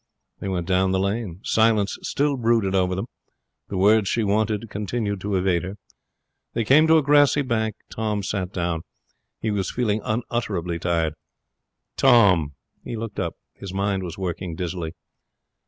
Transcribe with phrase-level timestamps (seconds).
[0.39, 1.41] They went down the lane.
[1.43, 3.05] Silence still brooded over them.
[3.69, 5.77] The words she wanted continued to evade her.
[6.53, 7.75] They came to a grassy bank.
[7.91, 8.81] Tom sat down.
[9.41, 11.13] He was feeling unutterably tired.
[11.97, 13.35] 'Tom!' He looked up.
[13.53, 14.93] His mind was working dizzily.